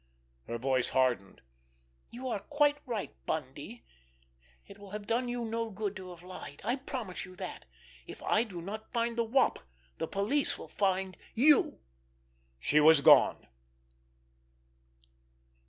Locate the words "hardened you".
0.89-2.27